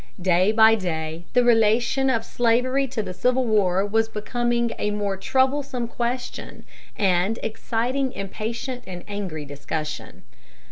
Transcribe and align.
Day 0.23 0.51
by 0.51 0.73
day 0.73 1.25
the 1.33 1.43
relation 1.43 2.09
of 2.09 2.25
slavery 2.25 2.87
to 2.87 3.03
the 3.03 3.13
Civil 3.13 3.45
War 3.45 3.85
was 3.85 4.09
becoming 4.09 4.71
a 4.79 4.89
more 4.89 5.15
troublesome 5.15 5.87
question, 5.87 6.65
and 6.95 7.37
exciting 7.43 8.11
impatient 8.13 8.83
and 8.87 9.03
angry 9.07 9.45
discussion. 9.45 10.23